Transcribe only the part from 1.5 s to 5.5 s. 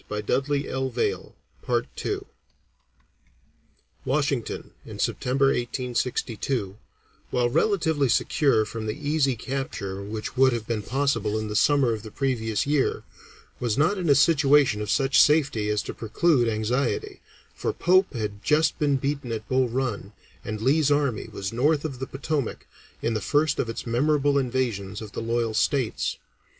April 4, 1895. Washington in September,